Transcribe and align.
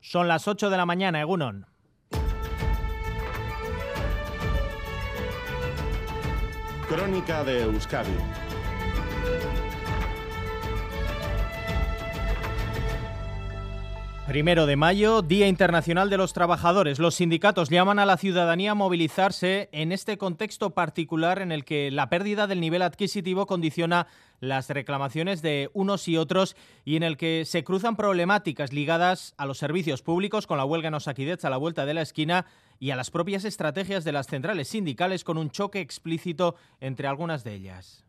Son 0.00 0.28
las 0.28 0.48
8 0.48 0.70
de 0.70 0.76
la 0.76 0.86
mañana, 0.86 1.20
Egunon. 1.20 1.66
Crónica 6.88 7.44
de 7.44 7.62
Euskadi 7.62 8.39
Primero 14.30 14.66
de 14.66 14.76
mayo, 14.76 15.22
Día 15.22 15.48
Internacional 15.48 16.08
de 16.08 16.16
los 16.16 16.34
Trabajadores. 16.34 17.00
Los 17.00 17.16
sindicatos 17.16 17.68
llaman 17.68 17.98
a 17.98 18.06
la 18.06 18.16
ciudadanía 18.16 18.70
a 18.70 18.74
movilizarse 18.76 19.68
en 19.72 19.90
este 19.90 20.18
contexto 20.18 20.70
particular 20.70 21.42
en 21.42 21.50
el 21.50 21.64
que 21.64 21.90
la 21.90 22.08
pérdida 22.08 22.46
del 22.46 22.60
nivel 22.60 22.82
adquisitivo 22.82 23.46
condiciona 23.46 24.06
las 24.38 24.70
reclamaciones 24.70 25.42
de 25.42 25.68
unos 25.72 26.06
y 26.06 26.16
otros 26.16 26.54
y 26.84 26.94
en 26.94 27.02
el 27.02 27.16
que 27.16 27.42
se 27.44 27.64
cruzan 27.64 27.96
problemáticas 27.96 28.72
ligadas 28.72 29.34
a 29.36 29.46
los 29.46 29.58
servicios 29.58 30.00
públicos 30.00 30.46
con 30.46 30.58
la 30.58 30.64
huelga 30.64 30.86
en 30.86 30.94
Osaquidez 30.94 31.44
a 31.44 31.50
la 31.50 31.56
vuelta 31.56 31.84
de 31.84 31.94
la 31.94 32.02
esquina 32.02 32.46
y 32.78 32.92
a 32.92 32.96
las 32.96 33.10
propias 33.10 33.44
estrategias 33.44 34.04
de 34.04 34.12
las 34.12 34.28
centrales 34.28 34.68
sindicales 34.68 35.24
con 35.24 35.38
un 35.38 35.50
choque 35.50 35.80
explícito 35.80 36.54
entre 36.80 37.08
algunas 37.08 37.42
de 37.42 37.54
ellas. 37.54 38.04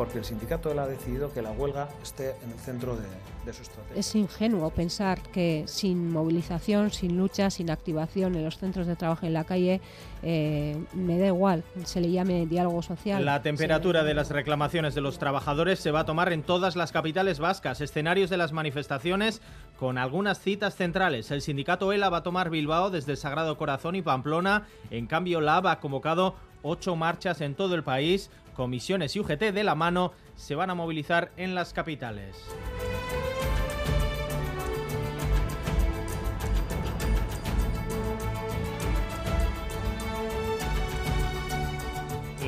Porque 0.00 0.16
el 0.16 0.24
sindicato 0.24 0.70
ha 0.80 0.86
decidido 0.86 1.30
que 1.30 1.42
la 1.42 1.50
huelga 1.50 1.86
esté 2.02 2.30
en 2.42 2.50
el 2.52 2.58
centro 2.58 2.96
de, 2.96 3.52
su 3.52 3.60
estrategia. 3.60 4.00
Es 4.00 4.14
ingenuo 4.14 4.70
pensar 4.70 5.20
que 5.20 5.64
sin 5.66 6.10
movilización, 6.10 6.90
sin 6.90 7.18
lucha, 7.18 7.50
sin 7.50 7.70
activación 7.70 8.34
en 8.34 8.42
los 8.42 8.56
centros 8.56 8.86
de 8.86 8.96
trabajo 8.96 9.26
en 9.26 9.34
la 9.34 9.44
calle, 9.44 9.82
eh, 10.22 10.82
me 10.94 11.18
da 11.18 11.26
igual, 11.26 11.64
se 11.84 12.00
le 12.00 12.10
llame 12.10 12.46
diálogo 12.46 12.80
social. 12.80 13.26
La 13.26 13.42
temperatura 13.42 14.02
de 14.02 14.14
las 14.14 14.30
reclamaciones 14.30 14.94
de 14.94 15.02
los 15.02 15.18
trabajadores 15.18 15.80
se 15.80 15.90
va 15.90 16.00
a 16.00 16.04
tomar 16.06 16.32
en 16.32 16.44
todas 16.44 16.76
las 16.76 16.92
capitales 16.92 17.38
vascas, 17.38 17.82
escenarios 17.82 18.30
de 18.30 18.38
las 18.38 18.52
manifestaciones 18.52 19.42
con 19.78 19.98
algunas 19.98 20.40
citas 20.40 20.76
centrales. 20.76 21.30
El 21.30 21.42
sindicato 21.42 21.92
ELA 21.92 22.08
va 22.08 22.18
a 22.18 22.22
tomar 22.22 22.48
Bilbao 22.48 22.88
desde 22.88 23.16
Sagrado 23.16 23.58
Corazón 23.58 23.96
y 23.96 24.00
Pamplona, 24.00 24.66
en 24.90 25.06
cambio 25.06 25.42
LAB 25.42 25.66
ha 25.66 25.78
convocado 25.78 26.36
ocho 26.62 26.96
marchas 26.96 27.40
en 27.40 27.54
todo 27.54 27.74
el 27.74 27.82
país 27.82 28.30
comisiones 28.60 29.16
y 29.16 29.20
UGT 29.20 29.54
de 29.54 29.64
la 29.64 29.74
mano 29.74 30.12
se 30.36 30.54
van 30.54 30.68
a 30.68 30.74
movilizar 30.74 31.32
en 31.38 31.54
las 31.54 31.72
capitales. 31.72 32.36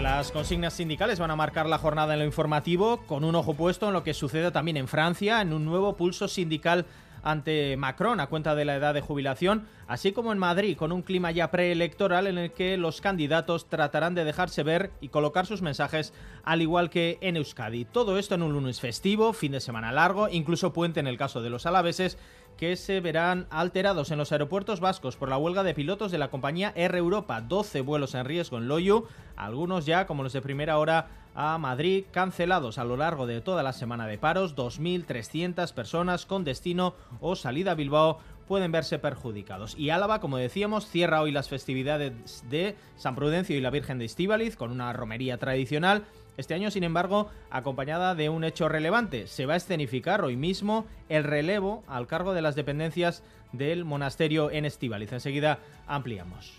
Las 0.02 0.30
consignas 0.32 0.74
sindicales 0.74 1.19
van 1.19 1.30
a 1.30 1.36
marcar 1.36 1.64
la 1.64 1.78
jornada 1.78 2.12
en 2.12 2.19
lo 2.19 2.26
informativo, 2.26 2.98
con 3.06 3.24
un 3.24 3.34
ojo 3.34 3.54
puesto 3.54 3.86
en 3.86 3.94
lo 3.94 4.04
que 4.04 4.12
sucede 4.12 4.50
también 4.50 4.76
en 4.76 4.88
Francia, 4.88 5.41
en 5.41 5.54
un 5.54 5.64
nuevo 5.64 5.97
pulso 5.97 6.28
sindical 6.28 6.84
ante 7.23 7.77
Macron 7.77 8.20
a 8.20 8.27
cuenta 8.27 8.55
de 8.55 8.65
la 8.65 8.77
edad 8.77 8.95
de 8.95 9.01
jubilación, 9.01 9.67
así 9.87 10.12
como 10.12 10.33
en 10.33 10.39
Madrid, 10.39 10.77
con 10.77 10.92
un 10.92 11.03
clima 11.03 11.31
ya 11.31 11.51
preelectoral 11.51 12.27
en 12.27 12.39
el 12.39 12.53
que 12.53 12.77
los 12.77 13.01
candidatos 13.01 13.69
tratarán 13.69 14.15
de 14.15 14.25
dejarse 14.25 14.62
ver 14.62 14.91
y 15.01 15.09
colocar 15.09 15.47
sus 15.47 15.62
mensajes 15.62 16.12
al 16.45 16.62
igual 16.62 16.91
que 16.91 17.19
en 17.20 17.37
Euskadi. 17.37 17.84
Todo 17.84 18.19
esto 18.19 18.34
en 18.34 18.43
un 18.43 18.53
lunes 18.53 18.81
festivo, 18.81 19.33
fin 19.33 19.53
de 19.53 19.61
semana 19.61 19.93
largo, 19.93 20.28
incluso 20.28 20.73
puente 20.73 21.00
en 21.00 21.06
el 21.06 21.19
caso 21.19 21.43
de 21.43 21.50
los 21.50 21.67
alaveses, 21.67 22.19
que 22.56 22.77
se 22.77 23.00
verán 23.00 23.47
alterados 23.50 24.11
en 24.11 24.19
los 24.19 24.33
aeropuertos 24.33 24.81
vascos 24.81 25.17
por 25.17 25.28
la 25.28 25.39
huelga 25.39 25.62
de 25.62 25.75
pilotos 25.75 26.12
de 26.12 26.19
la 26.19 26.31
compañía 26.31 26.72
Air 26.77 26.94
Europa. 26.94 27.41
12 27.41 27.81
vuelos 27.81 28.14
en 28.14 28.25
riesgo 28.25 28.59
en 28.59 28.69
Loyu, 28.69 29.06
algunos 29.36 29.86
ya, 29.86 30.06
como 30.06 30.22
los 30.22 30.33
de 30.33 30.42
primera 30.42 30.78
hora, 30.78 31.09
a 31.34 31.56
Madrid, 31.59 32.05
cancelados 32.11 32.78
a 32.78 32.84
lo 32.84 32.97
largo 32.97 33.27
de 33.27 33.41
toda 33.41 33.62
la 33.62 33.72
semana 33.72 34.06
de 34.06 34.19
paros. 34.19 34.55
2.300 34.55 35.72
personas 35.72 36.27
con 36.27 36.44
destino 36.44 36.94
o 37.20 37.36
salida 37.36 37.72
a 37.72 37.75
Bilbao 37.75 38.19
pueden 38.46 38.72
verse 38.72 38.98
perjudicados. 38.98 39.74
Y 39.78 39.90
Álava, 39.90 40.20
como 40.20 40.36
decíamos, 40.36 40.86
cierra 40.86 41.22
hoy 41.22 41.32
las 41.32 41.48
festividades 41.48 42.44
de 42.48 42.76
San 42.97 43.14
Prudencio 43.14 43.56
y 43.56 43.60
la 43.60 43.70
Virgen 43.70 43.98
de 43.98 44.04
Estíbaliz 44.04 44.56
con 44.56 44.70
una 44.70 44.92
romería 44.92 45.38
tradicional. 45.38 46.04
Este 46.36 46.54
año, 46.54 46.70
sin 46.70 46.84
embargo, 46.84 47.31
acompañada 47.50 48.14
de 48.14 48.28
un 48.28 48.44
hecho 48.44 48.69
relevante. 48.69 49.26
Se 49.26 49.47
va 49.47 49.54
a 49.54 49.58
escenificar 49.58 50.25
hoy 50.25 50.36
mismo 50.36 50.86
el 51.08 51.25
relevo 51.25 51.84
al 51.86 52.06
cargo 52.06 52.32
de 52.32 52.42
las 52.42 52.54
dependencias 52.54 53.22
del 53.52 53.84
monasterio 53.84 54.50
en 54.50 54.64
Estíbaliz. 54.64 55.12
Enseguida 55.12 55.58
ampliamos. 55.86 56.54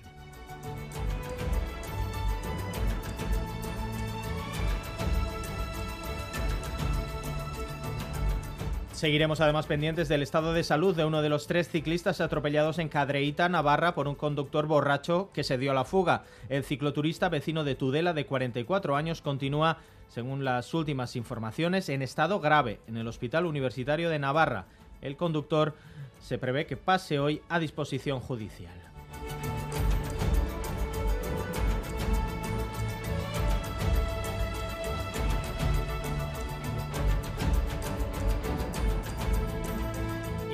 Seguiremos 8.93 9.41
además 9.41 9.65
pendientes 9.65 10.07
del 10.07 10.21
estado 10.21 10.53
de 10.53 10.63
salud 10.63 10.95
de 10.95 11.03
uno 11.03 11.23
de 11.23 11.29
los 11.29 11.47
tres 11.47 11.67
ciclistas 11.67 12.21
atropellados 12.21 12.77
en 12.77 12.89
Cadreita, 12.89 13.49
Navarra, 13.49 13.95
por 13.95 14.07
un 14.07 14.13
conductor 14.13 14.67
borracho 14.67 15.31
que 15.33 15.43
se 15.43 15.57
dio 15.57 15.71
a 15.71 15.73
la 15.73 15.83
fuga. 15.83 16.23
El 16.47 16.63
cicloturista 16.63 17.27
vecino 17.27 17.63
de 17.63 17.73
Tudela, 17.73 18.13
de 18.13 18.27
44 18.27 18.95
años, 18.95 19.23
continúa, 19.23 19.79
según 20.09 20.45
las 20.45 20.75
últimas 20.75 21.15
informaciones, 21.15 21.89
en 21.89 22.03
estado 22.03 22.39
grave 22.39 22.79
en 22.87 22.97
el 22.97 23.07
Hospital 23.07 23.47
Universitario 23.47 24.11
de 24.11 24.19
Navarra. 24.19 24.67
El 25.01 25.17
conductor 25.17 25.73
se 26.21 26.37
prevé 26.37 26.67
que 26.67 26.77
pase 26.77 27.17
hoy 27.17 27.41
a 27.49 27.57
disposición 27.57 28.19
judicial. 28.19 28.92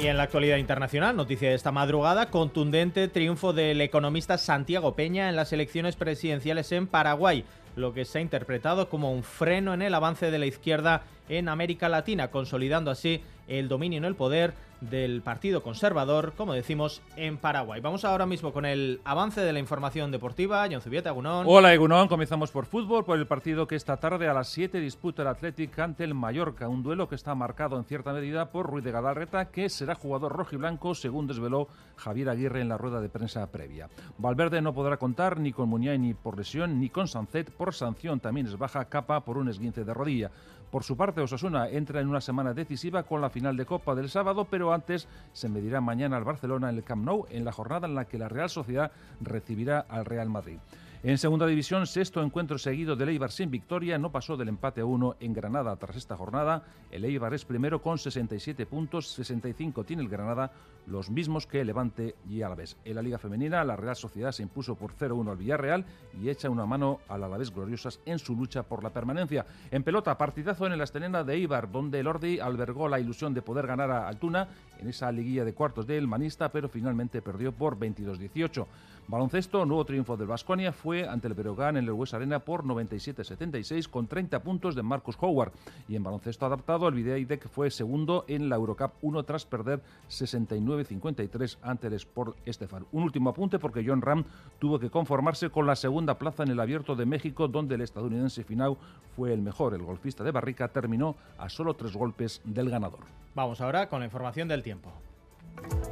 Y 0.01 0.07
en 0.07 0.15
la 0.15 0.23
actualidad 0.23 0.55
internacional, 0.55 1.17
noticia 1.17 1.49
de 1.49 1.55
esta 1.55 1.73
madrugada, 1.73 2.31
contundente 2.31 3.09
triunfo 3.09 3.51
del 3.51 3.81
economista 3.81 4.37
Santiago 4.37 4.95
Peña 4.95 5.27
en 5.27 5.35
las 5.35 5.51
elecciones 5.51 5.97
presidenciales 5.97 6.71
en 6.71 6.87
Paraguay, 6.87 7.43
lo 7.75 7.93
que 7.93 8.05
se 8.05 8.19
ha 8.19 8.21
interpretado 8.21 8.87
como 8.87 9.11
un 9.11 9.23
freno 9.23 9.73
en 9.73 9.81
el 9.81 9.93
avance 9.93 10.31
de 10.31 10.39
la 10.39 10.45
izquierda 10.45 11.03
en 11.27 11.49
América 11.49 11.89
Latina, 11.89 12.31
consolidando 12.31 12.91
así 12.91 13.21
el 13.49 13.67
dominio 13.67 13.97
en 13.97 14.05
el 14.05 14.15
poder 14.15 14.53
del 14.81 15.21
Partido 15.21 15.61
Conservador, 15.61 16.33
como 16.35 16.53
decimos, 16.53 17.01
en 17.15 17.37
Paraguay. 17.37 17.81
Vamos 17.81 18.05
ahora 18.05 18.25
mismo 18.25 18.53
con 18.53 18.65
el 18.65 19.01
avance 19.03 19.41
de 19.41 19.53
la 19.53 19.59
información 19.59 20.11
deportiva. 20.11 20.67
John 20.71 20.81
Zubieta, 20.81 21.09
Egunon. 21.09 21.45
Hola, 21.47 21.73
Egunon. 21.73 22.07
Comenzamos 22.07 22.51
por 22.51 22.65
fútbol, 22.65 23.05
por 23.05 23.17
el 23.17 23.27
partido 23.27 23.67
que 23.67 23.75
esta 23.75 23.97
tarde 23.97 24.27
a 24.27 24.33
las 24.33 24.49
7 24.49 24.79
disputa 24.79 25.21
el 25.21 25.27
Athletic 25.27 25.77
ante 25.79 26.03
el 26.03 26.13
Mallorca. 26.13 26.69
Un 26.69 26.83
duelo 26.83 27.09
que 27.09 27.15
está 27.15 27.35
marcado 27.35 27.77
en 27.77 27.85
cierta 27.85 28.13
medida 28.13 28.51
por 28.51 28.67
Ruiz 28.67 28.83
de 28.83 28.91
Galarreta, 28.91 29.45
que 29.45 29.69
será 29.69 29.95
jugador 29.95 30.31
rojo 30.31 30.55
y 30.55 30.57
blanco, 30.57 30.95
según 30.95 31.27
desveló 31.27 31.67
Javier 31.97 32.29
Aguirre 32.29 32.61
en 32.61 32.69
la 32.69 32.77
rueda 32.77 33.01
de 33.01 33.09
prensa 33.09 33.45
previa. 33.51 33.89
Valverde 34.17 34.61
no 34.61 34.73
podrá 34.73 34.97
contar 34.97 35.39
ni 35.39 35.51
con 35.51 35.69
Muñay 35.69 35.99
ni 35.99 36.13
por 36.13 36.37
lesión, 36.37 36.79
ni 36.79 36.89
con 36.89 37.07
Sancet 37.07 37.51
por 37.51 37.73
sanción. 37.73 38.19
También 38.19 38.47
es 38.47 38.57
baja 38.57 38.85
capa 38.85 39.19
por 39.25 39.37
un 39.37 39.49
esguince 39.49 39.83
de 39.83 39.93
rodilla. 39.93 40.31
Por 40.71 40.83
su 40.83 40.95
parte, 40.95 41.21
Osasuna 41.21 41.67
entra 41.67 41.99
en 41.99 42.09
una 42.09 42.21
semana 42.21 42.53
decisiva 42.53 43.01
con 43.03 43.21
la 43.21 43.31
final 43.31 43.57
de 43.57 43.65
Copa 43.65 43.95
del 43.95 44.09
sábado, 44.09 44.45
pero 44.45 44.71
antes 44.71 45.07
se 45.33 45.49
medirá 45.49 45.81
mañana 45.81 46.17
al 46.17 46.23
Barcelona 46.23 46.69
en 46.69 46.77
el 46.77 46.83
Camp 46.83 47.03
Nou 47.03 47.25
en 47.31 47.43
la 47.43 47.51
jornada 47.51 47.87
en 47.87 47.95
la 47.95 48.05
que 48.05 48.19
la 48.19 48.29
Real 48.29 48.49
Sociedad 48.51 48.91
recibirá 49.19 49.79
al 49.89 50.05
Real 50.05 50.29
Madrid. 50.29 50.59
En 51.01 51.17
segunda 51.17 51.47
división, 51.47 51.87
sexto 51.87 52.21
encuentro 52.21 52.57
seguido 52.57 52.97
del 52.97 53.07
Eibar 53.07 53.31
sin 53.31 53.49
victoria, 53.49 53.97
no 53.97 54.11
pasó 54.11 54.35
del 54.35 54.49
empate 54.49 54.81
a 54.81 54.85
uno 54.85 55.15
en 55.21 55.31
Granada 55.31 55.73
tras 55.77 55.95
esta 55.95 56.17
jornada. 56.17 56.63
El 56.91 57.05
Eibar 57.05 57.33
es 57.33 57.45
primero 57.45 57.81
con 57.81 57.97
67 57.97 58.65
puntos, 58.65 59.07
65 59.13 59.85
tiene 59.85 60.01
el 60.01 60.09
Granada, 60.09 60.51
los 60.87 61.09
mismos 61.09 61.47
que 61.47 61.63
Levante 61.63 62.15
y 62.29 62.41
Alavés. 62.41 62.75
En 62.83 62.95
la 62.95 63.01
Liga 63.01 63.17
Femenina, 63.17 63.63
la 63.63 63.77
Real 63.77 63.95
Sociedad 63.95 64.33
se 64.33 64.43
impuso 64.43 64.75
por 64.75 64.91
0-1 64.91 65.31
al 65.31 65.37
Villarreal 65.37 65.85
y 66.21 66.27
echa 66.27 66.49
una 66.49 66.65
mano 66.65 66.99
al 67.07 67.23
Alavés 67.23 67.53
Gloriosas 67.53 68.01
en 68.05 68.19
su 68.19 68.35
lucha 68.35 68.63
por 68.63 68.83
la 68.83 68.89
permanencia. 68.89 69.45
En 69.71 69.83
pelota, 69.83 70.17
partidazo 70.17 70.65
en 70.65 70.73
el 70.73 70.81
Astelena 70.81 71.23
de 71.23 71.35
Eibar, 71.35 71.71
donde 71.71 72.01
el 72.01 72.07
Ordi 72.07 72.41
albergó 72.41 72.89
la 72.89 72.99
ilusión 72.99 73.33
de 73.33 73.41
poder 73.41 73.67
ganar 73.67 73.89
a 73.89 74.09
Altuna 74.09 74.49
en 74.77 74.89
esa 74.89 75.09
liguilla 75.13 75.45
de 75.45 75.53
cuartos 75.53 75.87
del 75.87 76.07
Manista, 76.07 76.49
pero 76.51 76.67
finalmente 76.67 77.21
perdió 77.21 77.53
por 77.53 77.79
22-18. 77.79 78.65
Baloncesto, 79.09 79.65
nuevo 79.65 79.85
triunfo 79.85 80.17
del 80.17 80.27
Vasconia 80.27 80.71
fue 80.71 81.09
ante 81.09 81.27
el 81.27 81.33
Berogán 81.33 81.77
en 81.77 81.85
el 81.85 81.93
West 81.93 82.13
Arena 82.13 82.37
por 82.37 82.63
97-76 82.63 83.89
con 83.89 84.05
30 84.05 84.43
puntos 84.43 84.75
de 84.75 84.83
Marcus 84.83 85.17
Howard. 85.19 85.51
Y 85.87 85.95
en 85.95 86.03
baloncesto 86.03 86.45
adaptado, 86.45 86.87
el 86.87 86.93
Videaidec 86.93 87.49
fue 87.49 87.71
segundo 87.71 88.23
en 88.27 88.49
la 88.49 88.57
Eurocup 88.57 88.91
1 89.01 89.23
tras 89.23 89.47
perder 89.47 89.81
69-53 90.11 91.57
ante 91.63 91.87
el 91.87 91.93
Sport 91.93 92.37
Estefan. 92.45 92.85
Un 92.91 93.01
último 93.01 93.31
apunte 93.31 93.57
porque 93.57 93.83
John 93.83 94.03
Ram 94.03 94.25
tuvo 94.59 94.77
que 94.77 94.91
conformarse 94.91 95.49
con 95.49 95.65
la 95.65 95.75
segunda 95.75 96.19
plaza 96.19 96.43
en 96.43 96.49
el 96.49 96.59
Abierto 96.59 96.95
de 96.95 97.07
México, 97.07 97.47
donde 97.47 97.73
el 97.73 97.81
estadounidense 97.81 98.43
Finau 98.43 98.77
fue 99.15 99.33
el 99.33 99.41
mejor. 99.41 99.73
El 99.73 99.81
golfista 99.81 100.23
de 100.23 100.29
Barrica 100.29 100.67
terminó 100.67 101.15
a 101.39 101.49
solo 101.49 101.73
tres 101.73 101.93
golpes 101.93 102.41
del 102.43 102.69
ganador. 102.69 103.05
Vamos 103.33 103.59
ahora 103.59 103.89
con 103.89 104.01
la 104.01 104.05
información 104.05 104.47
del 104.47 104.61
tiempo. 104.61 104.91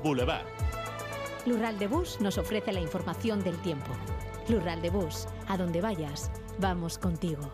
Boulevard. 0.03 0.45
Lural 1.47 1.79
de 1.79 1.87
Bus 1.87 2.19
nos 2.19 2.37
ofrece 2.37 2.73
la 2.73 2.81
información 2.81 3.41
del 3.41 3.57
tiempo. 3.61 3.93
Lural 4.49 4.81
de 4.81 4.89
Bus, 4.89 5.29
a 5.47 5.55
donde 5.55 5.79
vayas, 5.79 6.29
vamos 6.59 6.97
contigo. 6.97 7.49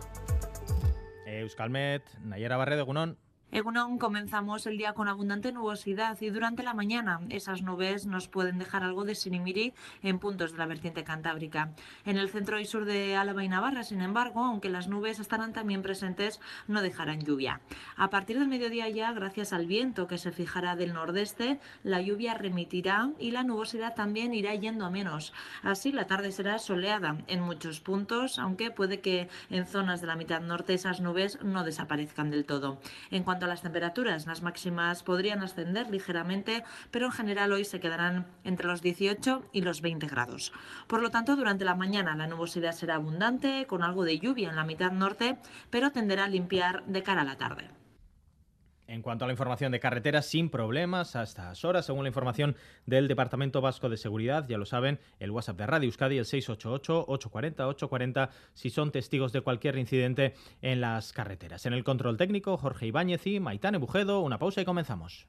Euskalmet, 1.27 2.01
Nayera 2.23 2.57
Barredo, 2.57 2.87
Gunón. 2.87 3.19
Egunon, 3.53 3.99
comenzamos 3.99 4.65
el 4.65 4.79
día 4.79 4.93
con 4.93 5.07
abundante 5.07 5.51
nubosidad 5.51 6.19
y 6.21 6.31
durante 6.31 6.63
la 6.63 6.73
mañana 6.73 7.19
esas 7.29 7.61
nubes 7.61 8.07
nos 8.07 8.27
pueden 8.27 8.57
dejar 8.57 8.81
algo 8.81 9.05
de 9.05 9.13
sirimiri 9.13 9.75
en 10.01 10.17
puntos 10.17 10.53
de 10.53 10.57
la 10.57 10.65
vertiente 10.65 11.03
cantábrica. 11.03 11.71
En 12.03 12.17
el 12.17 12.29
centro 12.29 12.59
y 12.59 12.65
sur 12.65 12.85
de 12.85 13.15
Álava 13.15 13.43
y 13.43 13.49
Navarra, 13.49 13.83
sin 13.83 14.01
embargo, 14.01 14.43
aunque 14.43 14.69
las 14.69 14.87
nubes 14.87 15.19
estarán 15.19 15.53
también 15.53 15.83
presentes, 15.83 16.41
no 16.67 16.81
dejarán 16.81 17.21
lluvia. 17.21 17.61
A 17.95 18.09
partir 18.09 18.39
del 18.39 18.47
mediodía 18.47 18.89
ya, 18.89 19.13
gracias 19.13 19.53
al 19.53 19.67
viento 19.67 20.07
que 20.07 20.17
se 20.17 20.31
fijará 20.31 20.75
del 20.75 20.93
nordeste, 20.93 21.59
la 21.83 22.01
lluvia 22.01 22.33
remitirá 22.33 23.11
y 23.19 23.29
la 23.29 23.43
nubosidad 23.43 23.93
también 23.93 24.33
irá 24.33 24.55
yendo 24.55 24.83
a 24.83 24.89
menos. 24.89 25.31
Así, 25.61 25.91
la 25.91 26.07
tarde 26.07 26.31
será 26.31 26.57
soleada 26.57 27.17
en 27.27 27.41
muchos 27.41 27.81
puntos, 27.81 28.39
aunque 28.39 28.71
puede 28.71 28.99
que 28.99 29.29
en 29.51 29.67
zonas 29.67 30.01
de 30.01 30.07
la 30.07 30.15
mitad 30.15 30.41
norte 30.41 30.73
esas 30.73 31.01
nubes 31.01 31.37
no 31.43 31.63
desaparezcan 31.63 32.31
del 32.31 32.45
todo. 32.45 32.79
En 33.11 33.21
cuanto 33.21 33.42
las 33.47 33.61
temperaturas, 33.61 34.25
las 34.25 34.41
máximas 34.41 35.03
podrían 35.03 35.41
ascender 35.41 35.89
ligeramente, 35.89 36.63
pero 36.91 37.07
en 37.07 37.11
general 37.11 37.51
hoy 37.51 37.65
se 37.65 37.79
quedarán 37.79 38.25
entre 38.43 38.67
los 38.67 38.81
18 38.81 39.49
y 39.51 39.61
los 39.61 39.81
20 39.81 40.07
grados. 40.07 40.53
Por 40.87 41.01
lo 41.01 41.09
tanto, 41.09 41.35
durante 41.35 41.65
la 41.65 41.75
mañana 41.75 42.15
la 42.15 42.27
nubosidad 42.27 42.73
será 42.73 42.95
abundante, 42.95 43.65
con 43.67 43.83
algo 43.83 44.03
de 44.03 44.19
lluvia 44.19 44.49
en 44.49 44.55
la 44.55 44.63
mitad 44.63 44.91
norte, 44.91 45.37
pero 45.69 45.91
tenderá 45.91 46.25
a 46.25 46.29
limpiar 46.29 46.85
de 46.85 47.03
cara 47.03 47.21
a 47.21 47.25
la 47.25 47.37
tarde. 47.37 47.82
En 48.87 49.01
cuanto 49.01 49.23
a 49.23 49.27
la 49.27 49.33
información 49.33 49.71
de 49.71 49.79
carreteras, 49.79 50.25
sin 50.25 50.49
problemas 50.49 51.15
a 51.15 51.23
estas 51.23 51.63
horas, 51.63 51.85
según 51.85 52.03
la 52.03 52.09
información 52.09 52.57
del 52.85 53.07
Departamento 53.07 53.61
Vasco 53.61 53.87
de 53.87 53.95
Seguridad, 53.95 54.45
ya 54.47 54.57
lo 54.57 54.65
saben, 54.65 54.99
el 55.19 55.31
WhatsApp 55.31 55.55
de 55.57 55.67
Radio 55.67 55.87
Euskadi, 55.87 56.17
el 56.17 56.25
688-840-840, 56.25 58.29
si 58.53 58.69
son 58.69 58.91
testigos 58.91 59.31
de 59.31 59.39
cualquier 59.41 59.77
incidente 59.77 60.33
en 60.61 60.81
las 60.81 61.13
carreteras. 61.13 61.65
En 61.65 61.71
el 61.73 61.85
control 61.85 62.17
técnico, 62.17 62.57
Jorge 62.57 62.87
Ibáñez 62.87 63.25
y 63.25 63.39
Maitane 63.39 63.77
Bujedo, 63.77 64.19
una 64.19 64.37
pausa 64.37 64.59
y 64.61 64.65
comenzamos. 64.65 65.27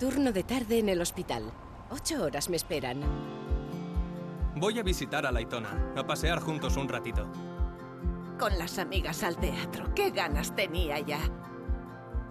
Turno 0.00 0.32
de 0.32 0.42
tarde 0.42 0.80
en 0.80 0.88
el 0.88 1.00
hospital. 1.00 1.44
Ocho 1.90 2.24
horas 2.24 2.50
me 2.50 2.56
esperan. 2.56 3.00
Voy 4.56 4.76
a 4.78 4.82
visitar 4.82 5.24
a 5.24 5.30
Laitona, 5.30 5.92
a 5.96 6.04
pasear 6.06 6.40
juntos 6.40 6.76
un 6.76 6.88
ratito. 6.88 7.30
Con 8.38 8.58
las 8.58 8.78
amigas 8.78 9.22
al 9.22 9.36
teatro. 9.36 9.94
¡Qué 9.94 10.10
ganas 10.10 10.56
tenía 10.56 10.98
ya! 10.98 11.20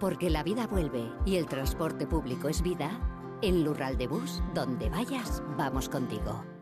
Porque 0.00 0.30
la 0.30 0.42
vida 0.42 0.66
vuelve 0.66 1.10
y 1.24 1.36
el 1.36 1.46
transporte 1.46 2.06
público 2.06 2.48
es 2.48 2.62
vida, 2.62 2.90
en 3.42 3.64
Lural 3.64 3.96
de 3.96 4.06
Bus, 4.06 4.42
donde 4.54 4.90
vayas, 4.90 5.42
vamos 5.56 5.88
contigo. 5.88 6.55